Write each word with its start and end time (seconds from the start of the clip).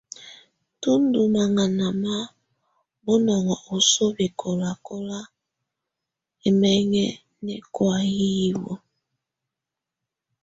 Tù 0.81 0.91
ndù 1.03 1.21
maŋana 1.35 1.87
ma 2.03 2.15
bunɔŋɔ 3.03 3.55
osoo 3.75 4.09
bɛkɔlakɔna 4.17 5.17
ɛmɛŋɛ 6.47 7.03
nɛkɔ̀á 7.45 7.95
nɛ 8.03 8.09
hiwǝ. 8.17 8.73